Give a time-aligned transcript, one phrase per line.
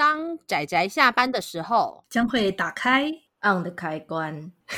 [0.00, 3.12] 当仔仔下班的时候，将会打开
[3.42, 4.50] on 的开关。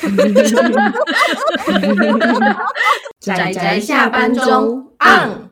[3.21, 5.49] 仔仔下班中 on。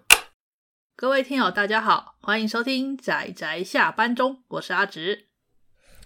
[0.98, 5.30] 各位听友，大家好，欢迎收听仔仔下班中，我是阿直，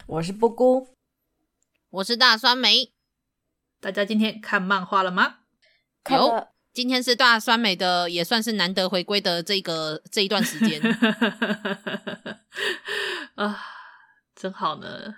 [0.06, 0.90] 我是布姑，
[1.90, 2.92] 我是大酸梅。
[3.82, 5.38] 大家今天看漫画了吗？
[6.12, 10.82] 有，今天是大酸梅的，也算是难得回归的这个这一段时间。
[13.36, 13.58] 啊，
[14.36, 15.16] 真好呢，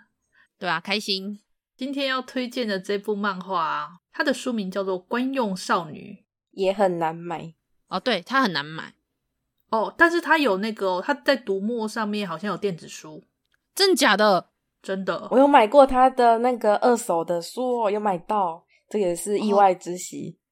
[0.59, 1.39] 对啊，开心。
[1.75, 6.19] 今天要推荐的这部漫画，它的书名叫做《官用少女》，
[6.51, 7.55] 也很难买
[7.87, 7.99] 哦。
[7.99, 8.93] 对，它很难买
[9.71, 13.24] 哦，但是它有那个，它在读墨上面好像有电子书，
[13.74, 14.51] 真假的？
[14.83, 20.37] 真的，我有买过它的那个二手的书，我有买到，这也是意外之喜。
[20.37, 20.46] 哦、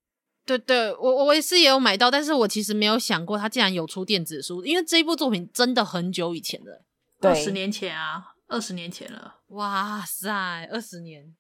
[0.46, 6.84] 对对，我我也是也有买到，但是我其实没有想过它竟然有出电子书，因为这一部作品真的很久以前了。
[7.22, 11.34] 二十年前啊，二十年前了，哇塞，二十年。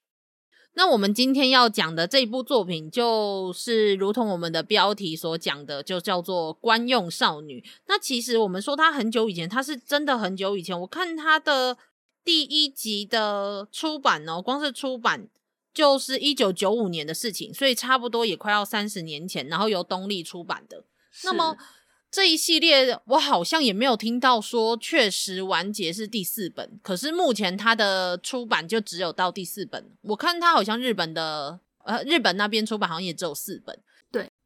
[0.77, 7.61] 那我们今天要讲的这一部作品，就是如同我们的标题所讲的，就叫做《官用少女》。
[7.87, 10.77] 那其实我们说它很久以前，它是真的很久以前。
[10.81, 11.77] 我看它的
[12.23, 15.29] 第一集的出版哦，光是出版
[15.75, 20.83] 就是一九九五年的事情，所以差不多也快要三十年前，然后由东立出版的。
[21.23, 21.55] 那么。
[22.11, 29.91] 这一系列我好像也没有听到说确实完结是第四本，可是目前它的出版就只有到第四本。
[30.03, 33.77] 我看它好像日本的呃日本那边出版好像也只有四本。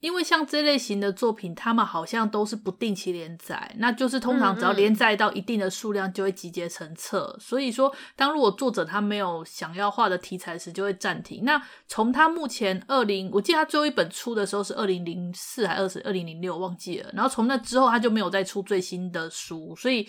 [0.02, 7.34] 对，因为像这类型的作品，他们好像都是不定期连载，那就是通常只要连载到一定的数量，就会集结成册。
[7.34, 7.40] 嗯嗯。
[7.40, 11.44] 所以说，当如果作者他没有想要画的题材时，就会暂停。
[11.44, 17.10] 那从他目前二零，我记得他最后一本出的时候是二零零四还是二零零六，忘记了。
[17.14, 20.08] 然后从那之后，他就没有再出最新的书，所以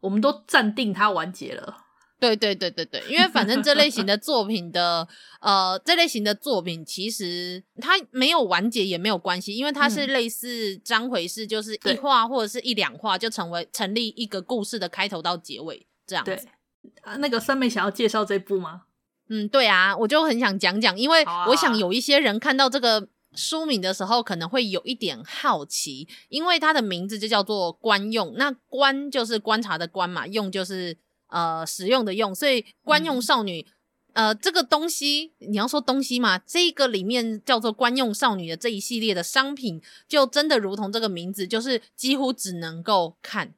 [0.00, 1.84] 我们都暂定他完结了。
[2.20, 5.06] 对对对对对，因为反正这类型的作品的
[5.40, 16.32] 呃，这类型的作品其实它没有完结也没有关系，因为它是类似章回式，就是一话或者是一两话就成为成立一个故事的开头到结尾这样子。
[16.32, 18.82] 对啊，那个三妹想要介绍这部吗？
[19.28, 30.96] 嗯，对啊，我就很想讲讲，因为我想有一些人看到这个书名的时候可能会有一点好奇，因为它的名字就叫做“官用”，那“官”就是观察的“官”嘛，“用”就是。
[31.28, 33.66] 呃，使用的用，所以官用少女，
[34.14, 43.54] 嗯、呃，这个东西你要说东西嘛，这个里面叫做官用少女的这一系列的商品，就真的如同这个名字，就是几乎只能够看，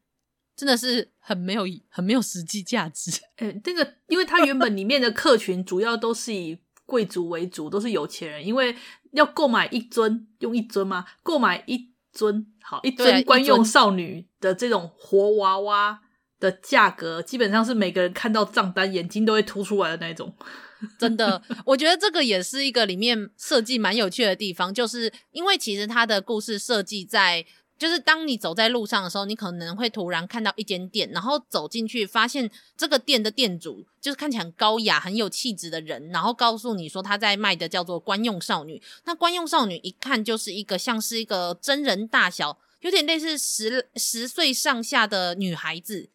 [0.57, 3.11] 真的是很没有很没有实际价值。
[3.37, 8.77] 诶、欸，这个因为它原本里面的客群主要都是以贵族为主，都是有钱人，因为
[9.13, 16.03] 要购买一尊用一尊吗，购买一尊好一尊官用少女的这种活娃娃。
[16.41, 20.35] 的价格基本上是每个人看到账单眼睛都会凸出来的那种，
[20.99, 27.45] 真的，我觉得这个也是一个里面设计蛮有趣的地方，就是因为其实它的故事设计在，
[27.79, 46.09] 就是当你走在路上的时候，你可能会突然看到一间店，然后走进去发现这个店的店主就是看起来很高雅、很有气质的人，然后告诉你说他在卖的叫做官用少女，那官用少女一看就是一个像是一个真人大小，有点类似十十岁上下的女孩子。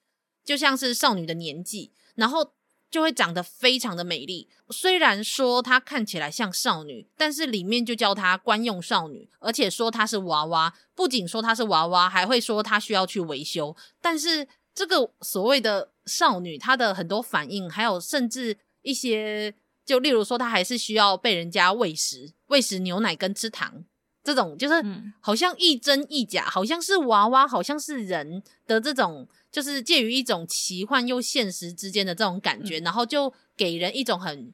[0.46, 2.54] 就像是少女的年纪，然后
[2.92, 4.48] 就会长得非常的美丽。
[4.70, 10.74] 虽然说她看起来像少女，但是里面就叫她官用少女，而且说她是娃娃。
[10.94, 13.76] 不仅说她是娃娃，还会说她需要去维修。
[14.00, 23.84] 但是这个所谓的少女，她的很多反应，还有甚至一些，就例如说她还是需要被人家喂食，喂食牛奶跟吃糖。
[24.26, 24.74] 这种就是
[25.22, 34.52] 好像亦真亦假，好像是娃娃，好像是人的这种，就是介于一种奇幻又现实之间的这种感觉，然后就给人一种很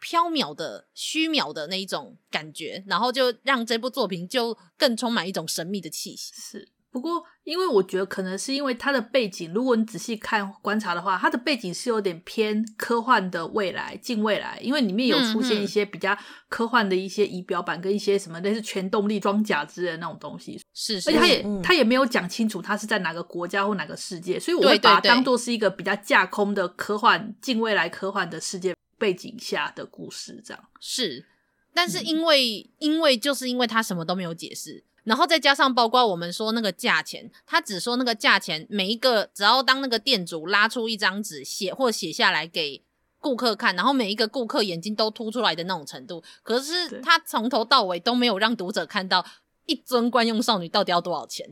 [0.00, 6.32] 飘渺的虚渺的那一种感觉，然后就让这部作品就更充满一种神秘的气息。
[6.34, 6.68] 是。
[6.92, 20.60] 不过，因为我觉得可能是因为它的背景，如果你仔细看观察的话，它的背景是有点偏科幻的未来、近未来，因为里面有出现一些比较科幻的一些仪表板跟一些什么类似全动力装甲之类的那种东西。
[20.74, 30.64] 是，是，而且他也他、嗯、也没有讲清楚它是在哪个国家或哪个世界，所以我会把它当做是一个比较架空的科幻、近未来科幻的世界背景下的故事这样。
[30.80, 31.24] 是，
[31.72, 34.82] 但是因为、嗯、因为就是因为他什么都没有解释。
[35.04, 42.84] 然后再加上，包括我们说那个价钱，他只说那个价钱，每一个只要当那个店主拉出一张纸写或写下来给
[43.18, 49.24] 顾客看，然后每一个顾客眼睛都凸出来的那种程度，可是他从头到尾都没有让读者看到
[49.66, 51.46] 一尊惯用少女到底要多少钱。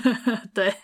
[0.54, 0.74] 对，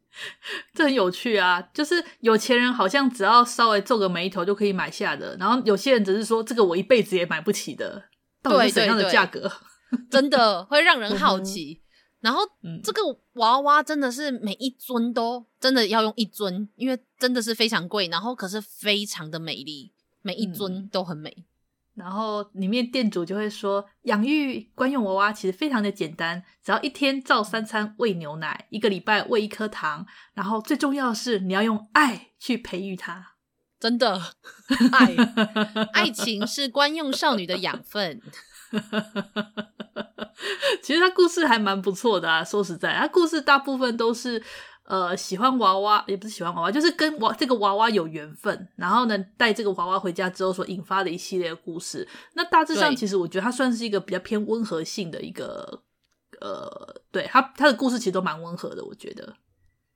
[0.74, 1.60] 这很有趣啊！
[1.74, 8.04] 就是有钱人好像只要稍微皱个眉头就可以买下的，然后有些人只是说这个我一辈子也买不起的，
[8.42, 9.50] 到底是怎样的价格？
[10.10, 11.80] 真的会让人好奇。
[12.20, 13.02] 然后、嗯、这个
[13.34, 19.92] 娃娃真的是每一尊都真的要用一尊，因为真的是非常贵，然后可是非常的美丽，
[20.22, 21.30] 每一尊都很美。
[21.38, 21.44] 嗯
[21.94, 33.34] 然后里面店主就会说，养育官用娃娃其实非常的简单，只要一天照三餐喂牛奶，一个礼拜喂一颗糖，然后最重要的是你要用爱去培育它。
[33.78, 34.18] 真的，
[34.92, 35.14] 爱，
[35.92, 38.22] 爱情是官用少女的养分。
[40.82, 44.42] 其实他故事还蛮不错的啊，说实在，他故事大部分都是。
[44.84, 52.08] 呃，喜欢娃娃也不是喜欢娃娃，就是跟娃这个娃娃有缘分，然后呢，带这个娃娃回家之后所引发的一系列的故事。
[52.34, 55.84] 那大致上，其实我觉得它算是一个比较偏温和性的一个，
[56.40, 59.36] 呃，对它它的故事其实都蛮温和的，我觉得。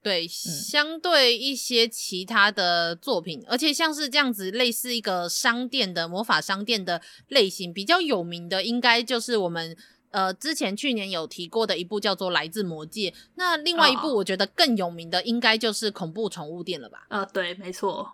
[0.01, 9.77] 对，相对一些其他的作品，嗯，而且像是这样子类似一个商店的魔法商店的类型，比较有名的应该就是我们。
[10.15, 17.07] 呃，之前去年有提过的一部叫做《来自魔界》，那另外一部我觉得更有名的应该就是《恐怖宠物店》了吧？
[17.09, 18.09] 啊、呃，对，没错。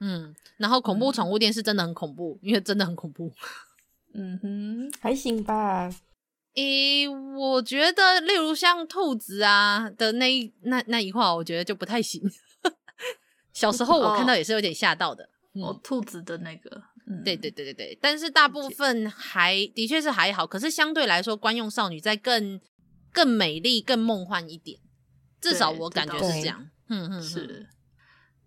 [0.00, 3.32] 嗯，然后《恐怖宠物店》是真的很恐怖，嗯，因为真的很恐怖。
[4.12, 5.88] 嗯哼，还行吧。
[6.56, 12.20] 诶，我觉得例如像兔子啊的那一那那一块，我觉得就不太行。
[13.52, 15.24] 小时候我看到也是有点吓到的。
[15.24, 16.82] 哦，嗯，哦，兔子的那个。
[17.08, 22.60] 嗯、对对对对对，但是大部分还的确是还好，可是相对来说，官用少女在更
[23.12, 24.78] 更美丽、更梦幻一点，
[25.40, 26.68] 至少我感觉是这样。
[26.88, 27.68] 嗯嗯，是，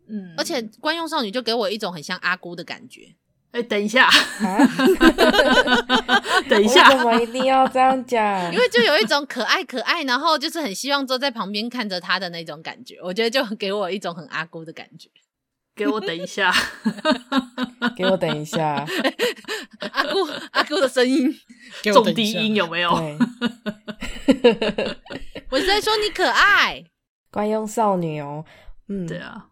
[0.10, 3.16] 嗯，而且官用少女就给我一种很像阿姑的感觉。
[3.52, 4.08] 哎，等一下，
[6.48, 8.54] 等一下，为什么一定要这样讲？
[8.54, 15.10] 因为就有一种可爱可爱，然后就是很希望坐在旁边看着她的那种感觉，我觉得就给我一种很阿姑的感觉。
[15.80, 16.52] 给我等一下，
[17.96, 18.86] 给我等一下，
[19.94, 21.34] 阿姑阿姑的声音，
[21.94, 22.92] 重低音有没有？
[25.50, 26.84] 我是在说你可爱，
[27.32, 28.44] 官用少女哦，
[28.90, 29.48] 嗯，对啊，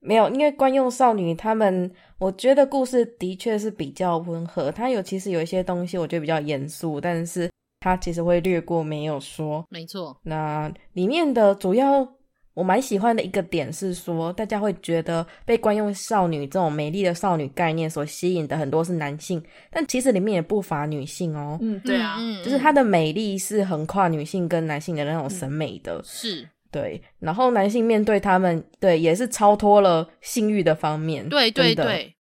[0.00, 7.48] 没有，因为官用少女他们，我觉得故事的确是比较温和，它有其实有一些东西我觉得比较严肃，但是
[7.78, 12.17] 它其实会略过没有说，没错，那里面的主要。
[12.58, 19.40] 我蛮喜欢的一个点是说，大家会觉得被惯用少女这种美丽的少女概念所吸引的很多是男性，
[19.70, 21.56] 但其实里面也不乏女性哦。
[21.60, 25.98] 嗯，对啊，就是她的美丽是横跨女性跟男性的那种审美的。
[25.98, 27.00] 嗯、是，对。
[27.20, 31.28] 然后男性面对他们，对，也是超脱了性欲的方面。
[31.28, 32.12] 对对对，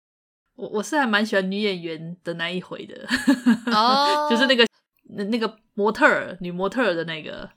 [0.56, 2.94] 我我是还蛮喜欢女演员的那一回的。
[3.72, 4.66] 哦， 就是那个
[5.16, 7.48] 那那个模特儿，女模特儿的那个。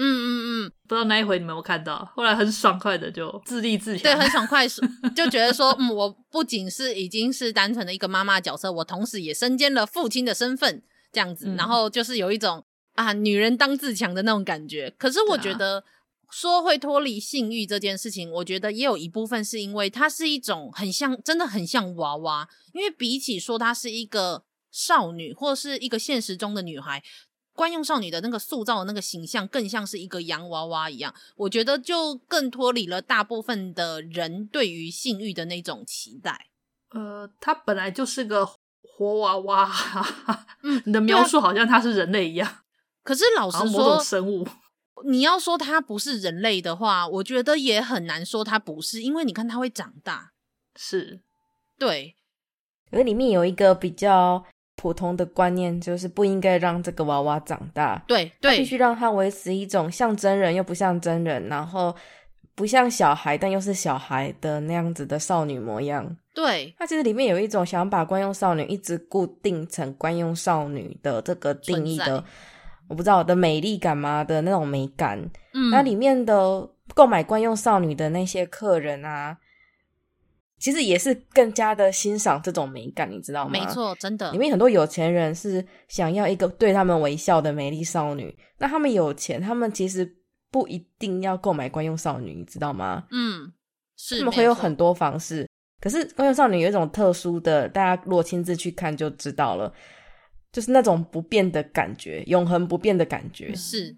[0.00, 2.04] 嗯嗯嗯，不知道那一回你们有没有看到？
[2.14, 4.66] 后来很爽快的就自立自强，对，很爽快，
[5.14, 10.82] 就觉得说，嗯，我不仅是已经是单纯的一个妈妈角色，我同时也身兼了父亲的身份，
[11.12, 12.64] 这样子，嗯，然后就是有一种
[12.94, 14.92] 啊，女人当自强的那种感觉。
[14.98, 15.84] 可是我觉得
[16.30, 27.02] 说会脱离性欲这件事情，我觉得也有一部分是因为它是一种很像，真的很像娃娃，因为比起说她是一个少女或是一个现实中的女孩。
[27.58, 36.46] 官用少女的那个塑造的那个形象，更像是一个洋娃娃一样，我觉得就更脱离了大部分的人对于性欲的那种期待。
[36.90, 38.48] 呃，她本来就是个
[38.80, 39.68] 活娃娃，
[40.62, 42.58] 嗯， 你的描述好像她是人类一样。
[43.02, 44.46] 可是老实说，某种生物，
[45.04, 50.30] 你要说它不是人类的话，我觉得也很难说它不是，因为你看它会长大，
[50.76, 51.20] 是，
[51.76, 52.14] 对，
[52.88, 54.44] 可是里面有一个比较。
[54.80, 61.92] 普通的观念就是不应该让这个娃娃长大，对对，必须让它维持一种像真人又不像真人，然后
[62.54, 66.16] 不像小孩但又是小孩的那样子的少女模样。
[66.32, 72.22] 对，它其实里面有一种想把惯用少女一直固定成惯用少女的这个定义的，
[72.86, 75.18] 我不知道的美丽感吗的那种美感。
[75.54, 79.36] 嗯，那里面的购买惯用少女的那些客人啊。
[80.58, 83.50] 其实也是更加的欣赏这种美感，你知道吗？
[83.52, 84.32] 没错，真的。
[84.32, 88.36] 里面很多有钱人是想要一个对他们微笑的美丽少女。
[88.58, 90.16] 那他们有钱，他们其实
[90.50, 93.04] 不一定要购买官用少女，你知道吗？
[93.12, 93.52] 嗯，
[93.96, 94.18] 是。
[94.18, 95.48] 他们会有很多方式。
[95.80, 99.72] 可是官用少女有一种特殊的，大家如果亲自去看就知道了，
[100.50, 103.54] 就是那种不变的感觉，永恒不变的感觉。
[103.54, 103.96] 是。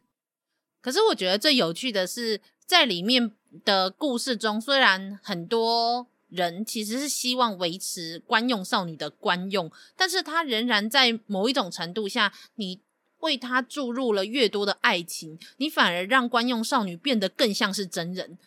[0.82, 3.32] 可是我觉得最有趣的是，在里面
[3.64, 6.08] 的故事中，虽然很多。
[6.30, 12.80] 人其实是希望维持官用少女的官用，但是她仍然在某一种程度下，你
[13.18, 18.38] 为她注入了越多的爱情，你反而让官用少女变得更像是真人。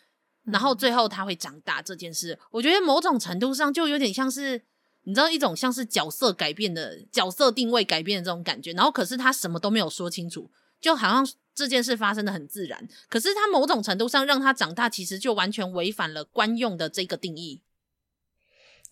[0.44, 4.62] 然后最后她会长大这件事，我觉得某种程度上就有点像是，
[5.04, 8.72] 你知道一种像是角色改变的角色定位改变的这种感觉。
[8.72, 10.50] 然后可是他什么都没有说清楚，
[10.80, 12.88] 就好像这件事发生的很自然。
[13.08, 17.60] 可是他某种程度上让他长大，其实就完全违反了官用的这个定义。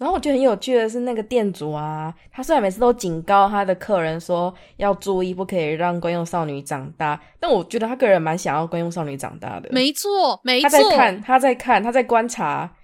[0.02, 9.68] 然后我觉得很有趣的是，那个店主啊，他虽然每次都警告他的客人说要注意，不可以让官用少女长大，但我觉得他个人蛮想要官用少女长大的。
[9.70, 12.74] 没错，没错，他在看，他在看，他在观察，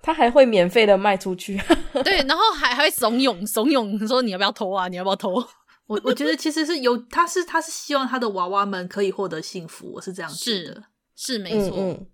[0.00, 1.60] 他还会免费的卖出去。
[2.04, 4.86] 对，然后还还会怂恿怂恿说你要不要偷啊？
[4.86, 5.34] 你要不要偷？
[5.88, 10.80] 我我觉得其实是有，他是他是希望他的娃娃们可以获得幸福，我是这样是
[11.16, 11.76] 是没错。
[11.76, 12.06] 嗯嗯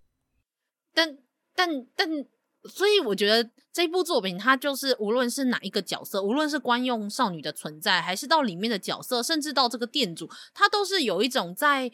[0.95, 1.19] 但
[1.55, 2.09] 但但。
[2.69, 11.91] 所以我觉得这部作品，它就是无论是哪一个角色，无论是官用少女的存在，还是到里面的角色，甚至到这个店主，他都是有一种在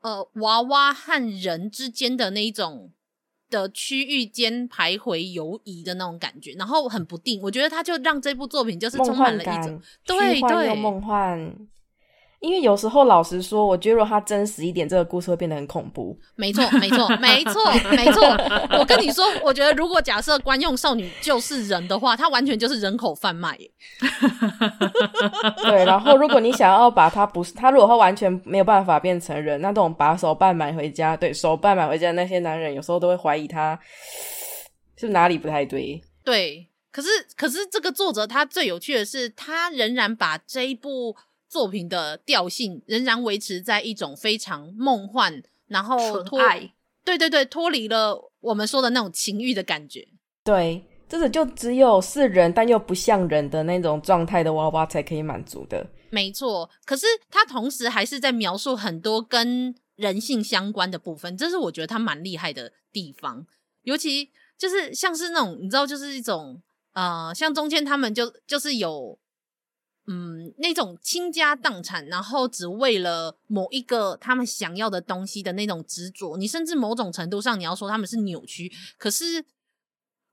[0.00, 2.92] 呃娃娃和人之间的那一种
[3.50, 7.40] 的区域间徘徊游移的那种感觉，然后很不定。
[7.42, 11.56] 我觉得他就让这部作品就是充满了一种对对梦幻。
[12.44, 16.14] 因为有时候，老实说，我觉得如果它真实一点，这个故事会变得很恐怖。
[16.36, 18.22] 没错，没错，没错， 没错。
[18.78, 23.70] 我跟你说，我觉得如果假设官用少女就是人的话，它完全就是人口贩卖耶。
[25.62, 33.78] 对，然后如果你想要把它不是，它如果它完全没有办法变成人，那这种把手办买回家，对手办买回家的那些男人，有时候都会怀疑他
[34.96, 36.02] 是哪里不太对。
[36.22, 41.16] 对，可是可是这个作者他最有趣的是，他仍然把这一部。
[41.54, 50.08] 作品的调性仍然维持在一种非常梦幻，然后脱爱，对对对，脱离了我们说的那种情欲的感觉。
[50.42, 55.86] 对，这是就只有是人但又不像人的那种状态的娃娃才可以满足的。
[56.10, 63.46] 没错，可是他同时还是在描述很多跟人性相关的部分，这是我觉得他蛮厉害的地方。
[63.82, 66.60] 尤其就是像是那种你知道，就是一种
[66.94, 69.16] 呃，像中间他们就就是有。
[70.06, 79.42] 嗯，那种倾家荡产，然后只为了某一个他们想要的东西的那种执着，你甚至某种程度上你要说他们是扭曲，可是，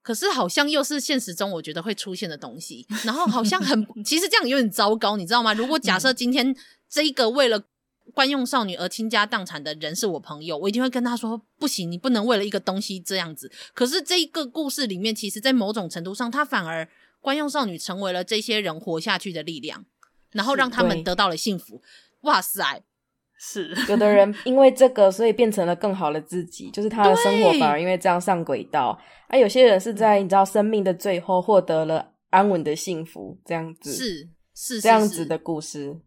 [0.01, 5.53] 可是好像又是现实中我觉得会出现的东西，然后好像很， 其实这样有点糟糕，你知道吗？
[5.53, 6.53] 如果假设今天
[6.89, 7.63] 这一个为了
[8.13, 13.49] 惯用少女而倾家荡产的人是我朋友，我一定会跟他说，不行，你不能为了一个东西这样子。
[13.73, 16.89] 可是这一个故事里面，其实在某种程度上，他反而。
[17.21, 19.85] 官用少女成为了这些人活下去的力量，
[20.31, 21.81] 然后让他们得到了幸福。
[22.21, 22.83] 哇塞，
[23.39, 28.99] 是 有的人因为这个，所以变成了更好的自己，就是他的生活反而因为这样上轨道。
[29.27, 36.01] 而、啊、有些人是在你知道生命的最后获得了安稳的幸福，这样子是是这样子的故事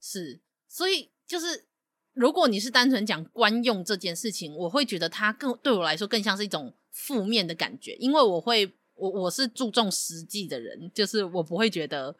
[0.00, 0.40] 是。
[0.68, 1.66] 所以就是，
[2.12, 8.76] 如果你是单纯讲官用这件事情，我会觉得它更对我来说更像是一种负面的感觉，因为我会。
[8.96, 12.16] 我我是注重实际的人，就是我不会觉得，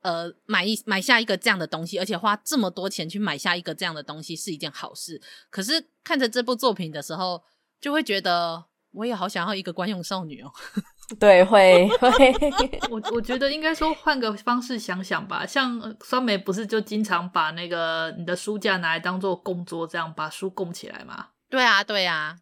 [0.00, 5.20] 呃，买一买下一个这样的东西，而且花这么多钱去买下一个这样的东西是一件好事。
[5.50, 7.42] 可是看着这部作品的时候，
[7.80, 10.50] 就会觉得我也好想要一个官用少女哦。
[11.20, 12.32] 对，会会。
[12.90, 21.28] 我我觉得应该说换个方式想想吧，像酸梅不是就经常把那个你的书架拿来当做供桌，这样把书供起来吗？
[21.50, 22.38] 对啊，对啊。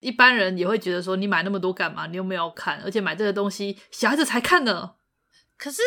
[0.00, 2.06] 一般人也会觉得说，你买那么多干嘛？
[2.06, 4.92] 你又没有看，而且买这个东西小孩子才看呢。
[5.56, 5.82] 可是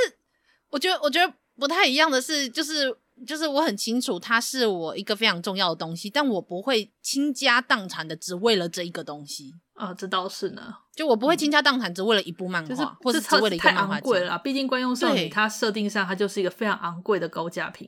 [0.69, 2.93] 我觉得，我觉得不太一样的是，就是
[3.25, 9.93] 就是我很清楚它是我一个非常重要的东西，但我不会倾家荡产的只为了这一个东西啊。
[9.93, 13.93] 这倒是呢，就我不会倾家荡产只为了一部漫画，就是或者只为了一个漫画。
[13.93, 17.87] 太昂贵了啦，毕竟官用少女它设定上它就是一个非常昂贵的高价品。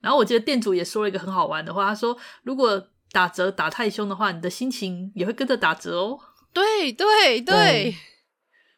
[0.00, 2.88] 然后我记得店主也说了一个很好玩的话，他说如果。
[3.12, 6.18] 打折打太凶的话，你的心情也会跟着打折哦。
[6.52, 7.94] 对对对，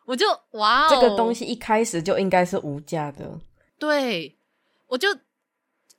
[0.07, 3.41] 我就哇哦，这个东西一开始就应该是无价的。
[3.79, 4.37] 对，
[4.89, 5.09] 我就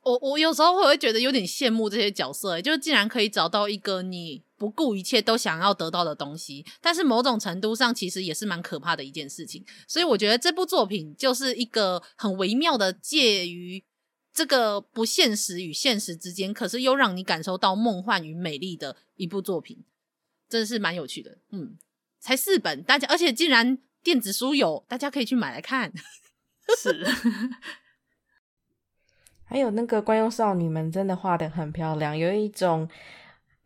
[0.02, 9.64] 我我有时候会会觉得有点羡慕这些角色，就竟然可以找到一个你不顾一切都想要得到的东西，但是某种程度上其实也是蛮可怕的一件事情。
[9.86, 13.84] 所以我觉得这部作品就是一个很微妙的介于。
[14.34, 19.84] 这个不现实与现实之间，可是又让你感受到梦幻与美丽的一部作品，
[20.48, 21.38] 真的是蛮有趣的。
[21.50, 21.78] 嗯，
[22.18, 25.92] 才四本，大家而且竟然电子书有，大家可以去买来看。
[26.76, 27.06] 是，
[29.44, 32.88] 还有那个关用少女们真的画的很漂亮，有一种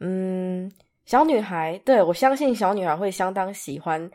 [0.00, 0.70] 嗯
[1.06, 4.10] 小女孩，对，我相信小女孩会相当喜欢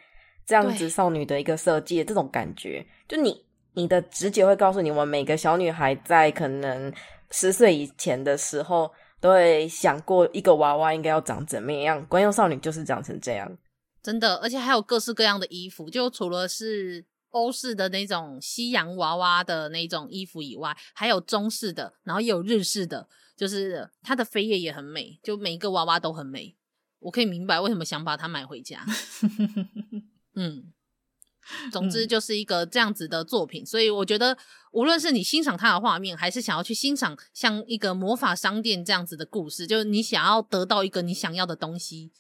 [0.45, 3.43] 这样子少女的一个设计的这种感觉，就你。
[3.75, 6.94] 你的直觉会告诉你，我们每个小女孩在可能
[7.32, 12.06] 十岁以前的时候，都会想过一个娃娃应该要长怎么样。
[12.08, 13.58] 官用少女就是长成这样，
[14.01, 26.56] 真的，而且还有各式各样的衣服，就除了是欧式的那种西洋娃娃的那种衣服以外，还有中式的，然后也有日式的，就是它的扉页也很美，就每一个娃娃都很美。
[27.00, 28.86] 我可以明白为什么想把它买回家。
[30.36, 30.72] 嗯。
[31.72, 34.38] 总之就是一个这样子的作品，嗯、所以我觉得
[34.72, 42.12] 无论是你欣赏它的画面，还是想要去欣赏像一个魔法商店这样子的故事，就是你想要得到一个你想要的东西，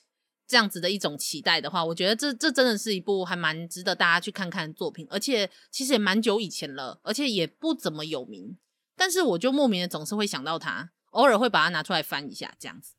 [0.45, 8.57] 这样子的一种期待的话，我觉得这这真的是一部还蛮值得大家去看看的作品，而且其实也蛮久以前了，而且也不怎么有名，
[8.95, 12.93] 但是我就莫名的总是会想到它，偶尔会把它拿出来翻一下这样子，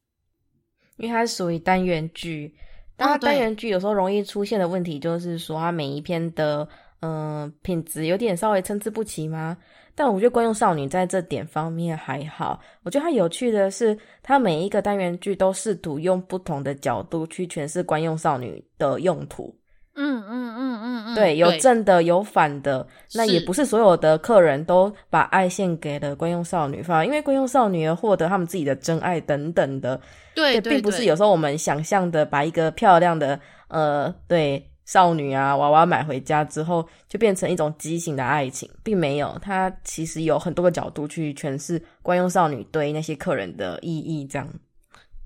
[0.97, 2.57] 因为它属于单元剧。
[2.97, 6.69] 但它单元剧有时候容易出现的问题，就是说它每一篇的
[7.01, 9.57] 嗯、呃、品质有点稍微参差不齐吗？
[9.97, 12.61] 但我觉得《观用少女》在这点方面还好。
[12.83, 19.55] 我觉得它有趣的是，它每一个单元剧都试图用不同的角度去诠释观用少女的用途。
[19.97, 22.87] 嗯嗯嗯嗯嗯，对，有正的，有反的。
[23.15, 30.01] 那也不是所有的客人都把爱献给了观用少女，反而因为观用少女而获得他们自己的真爱等等的。
[30.35, 39.39] 对，对，并不是有时候我们想象的，把一个漂亮的呃，对少女啊娃娃买回家之后，就变成一种畸形的爱情，并没有。
[39.41, 44.49] 它其实有很多个角度去诠释观用少女对那些客人的意义，这样。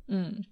[0.09, 0.45] 嗯。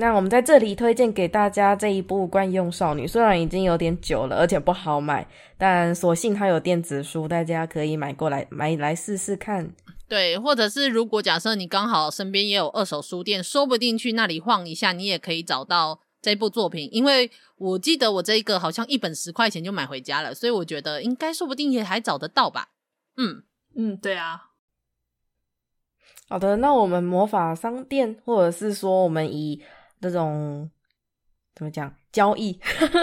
[0.00, 5.26] 那我们在这里推荐给大家这一部《惯用少女》，虽然已经有点久了，而且不好买，
[5.58, 9.74] 但所幸它有电子书，大家可以买过来买来试试看。
[10.06, 16.88] 对，或者是如果假设你刚好身边也有二手书店，说不定去那里晃一下，你也可以找到这部作品。
[16.92, 22.68] 因为我记得我这一个好像一本十块钱就买回家了，所以我觉得应该说不定也还找得到吧。
[23.16, 23.42] 嗯
[23.74, 24.44] 嗯，对啊。
[26.28, 29.60] 好的，那我们魔法商店，或者是说我们以
[30.00, 30.70] 这种
[31.54, 32.58] 怎么讲交易？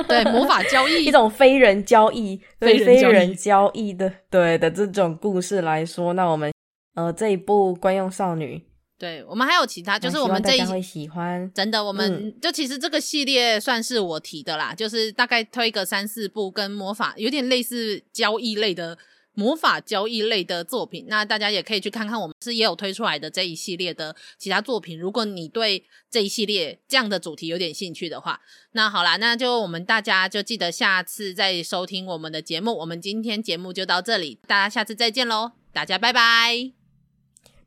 [0.08, 6.52] 对， 魔法交易，一种非人交易，对非人交易，非人交易的，对的这种故事来说，那我们
[6.96, 8.58] 呃这一部《官用少女》，
[8.98, 18.98] 对我们还有其他，就是我们这一会喜欢，真的，我们、嗯、就其实这个系列算是我提的啦，就是大概推个三四部跟魔法有点类似交易类的。
[19.36, 24.98] 魔法交易类的作品，那大家也可以去看看，我们是也有推出来的这一系列的其他作品。
[24.98, 28.40] 如果你对这一系列这样的主题有点兴趣的话，
[28.72, 32.74] 那好啦，那就我们大家就记得下次再收听我们的节目。
[32.78, 36.72] 我们今天节目就到这里，大家下次再见喽，大家拜拜，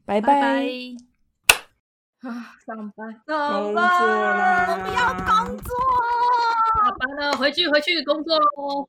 [0.07, 0.66] 拜拜。
[2.20, 5.70] 啊，上班，上班，我们要工作，
[6.74, 8.88] 下班了，回去回去工作喽。